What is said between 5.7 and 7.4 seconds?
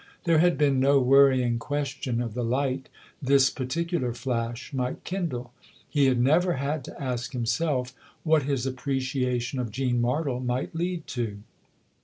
he had never had to ask